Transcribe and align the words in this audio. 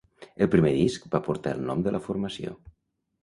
El 0.43 0.47
primer 0.53 0.69
disc 0.77 1.03
va 1.15 1.21
portar 1.27 1.53
el 1.57 1.61
nom 1.67 1.85
de 1.89 1.95
la 1.97 2.01
formació. 2.09 2.57